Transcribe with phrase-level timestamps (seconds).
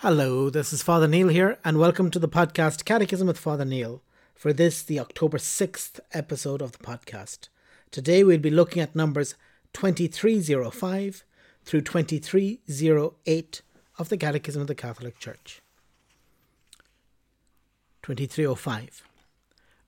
[0.00, 4.02] Hello, this is Father Neil here, and welcome to the podcast Catechism with Father Neil.
[4.34, 7.48] For this, the October 6th episode of the podcast.
[7.90, 9.36] Today we'll be looking at numbers
[9.72, 11.24] 2305
[11.64, 13.62] through 2308
[13.98, 15.62] of the Catechism of the Catholic Church.
[18.02, 19.02] 2305.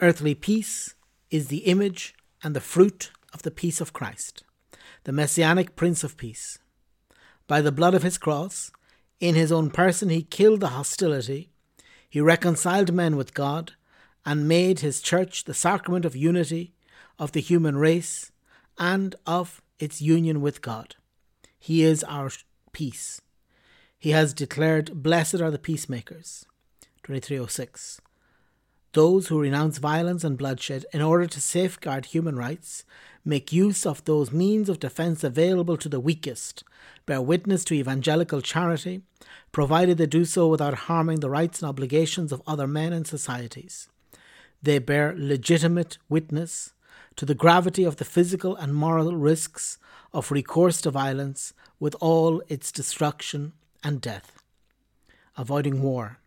[0.00, 0.94] Earthly peace
[1.30, 4.44] is the image and the fruit of the peace of Christ,
[5.04, 6.58] the Messianic Prince of Peace.
[7.46, 8.72] By the blood of his cross,
[9.20, 11.50] in his own person, he killed the hostility,
[12.08, 13.72] he reconciled men with God,
[14.26, 16.72] and made his church the sacrament of unity
[17.18, 18.32] of the human race
[18.78, 20.96] and of its union with God.
[21.58, 22.30] He is our
[22.72, 23.20] peace.
[23.98, 26.46] He has declared, Blessed are the peacemakers.
[27.02, 28.00] 2306.
[28.92, 32.84] Those who renounce violence and bloodshed in order to safeguard human rights
[33.24, 36.64] make use of those means of defense available to the weakest,
[37.06, 39.02] bear witness to evangelical charity,
[39.52, 43.88] provided they do so without harming the rights and obligations of other men and societies.
[44.60, 46.72] They bear legitimate witness
[47.14, 49.78] to the gravity of the physical and moral risks
[50.12, 53.52] of recourse to violence with all its destruction
[53.84, 54.42] and death.
[55.36, 56.18] Avoiding war.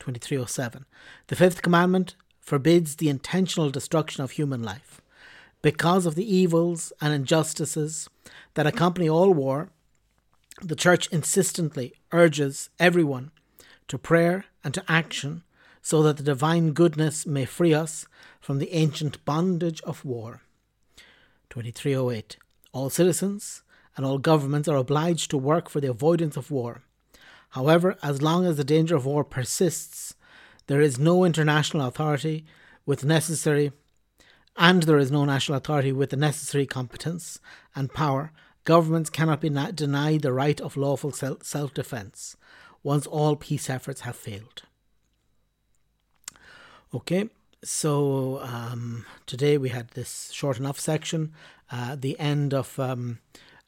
[0.00, 0.84] 2307.
[1.28, 5.00] The fifth commandment forbids the intentional destruction of human life.
[5.60, 8.08] Because of the evils and injustices
[8.54, 9.70] that accompany all war,
[10.62, 13.30] the Church insistently urges everyone
[13.88, 15.42] to prayer and to action
[15.82, 18.06] so that the divine goodness may free us
[18.40, 20.42] from the ancient bondage of war.
[21.50, 22.36] 2308.
[22.72, 23.62] All citizens
[23.96, 26.82] and all governments are obliged to work for the avoidance of war.
[27.50, 30.14] However, as long as the danger of war persists,
[30.66, 32.44] there is no international authority
[32.84, 33.72] with necessary
[34.58, 37.38] and there is no national authority with the necessary competence
[37.76, 38.32] and power,
[38.64, 42.36] governments cannot be denied the right of lawful self defence
[42.82, 44.62] once all peace efforts have failed.
[46.92, 47.30] Okay,
[47.62, 51.32] so um, today we had this short enough section,
[51.70, 53.20] uh, the end of um,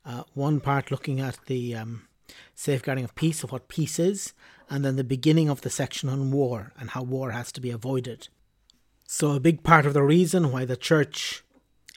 [0.05, 2.09] uh, one part looking at the um,
[2.55, 4.33] safeguarding of peace, of what peace is,
[4.69, 7.71] and then the beginning of the section on war and how war has to be
[7.71, 8.29] avoided.
[9.07, 11.43] So, a big part of the reason why the church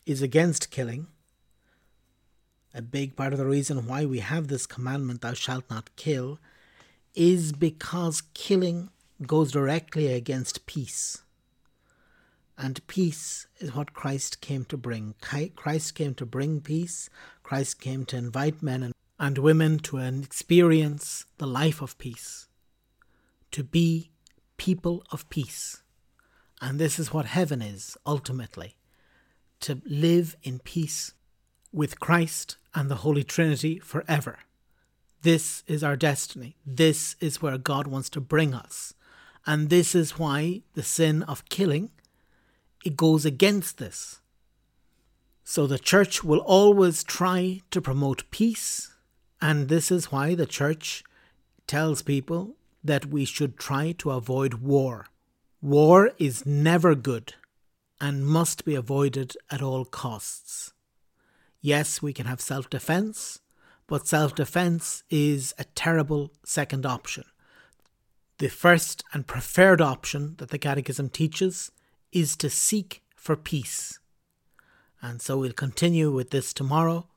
[0.06, 1.08] is against killing,
[2.74, 6.40] a big part of the reason why we have this commandment, thou shalt not kill,
[7.14, 8.90] is because killing
[9.28, 11.22] goes directly against peace.
[12.58, 15.16] And peace is what Christ came to bring.
[15.56, 17.10] Christ came to bring peace.
[17.42, 22.48] Christ came to invite men and women to experience the life of peace,
[23.52, 24.10] to be
[24.58, 25.84] people of peace.
[26.62, 28.78] And this is what heaven is ultimately
[29.62, 31.14] to live in peace
[31.72, 34.40] with Christ and the Holy Trinity forever.
[35.22, 36.58] This is our destiny.
[36.66, 38.94] This is where God wants to bring us.
[39.46, 41.92] And this is why the sin of killing
[42.84, 44.20] it goes against this.
[45.44, 48.93] So the church will always try to promote peace,
[49.44, 51.04] and this is why the church
[51.68, 55.08] tells people that we should try to avoid war.
[55.62, 57.34] War is never good
[58.00, 60.72] and must be avoided at all costs.
[61.60, 63.42] Yes, we can have self defense,
[63.86, 67.26] but self defense is a terrible second option.
[68.38, 71.70] The first and preferred option that the Catechism teaches
[72.14, 74.00] is to seek for peace.
[75.02, 77.10] And so we'll continue with this tomorrow,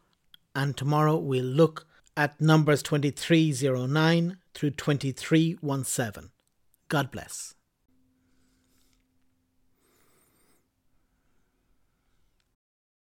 [0.57, 6.31] and tomorrow we'll look at numbers 2309 through 2317.
[6.89, 7.56] God bless.